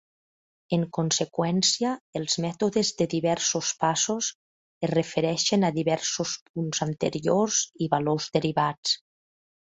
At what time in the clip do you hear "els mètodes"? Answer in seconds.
2.19-2.89